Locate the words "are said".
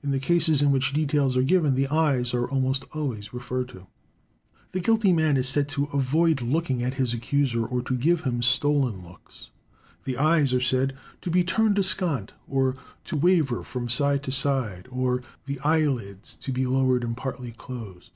10.54-10.96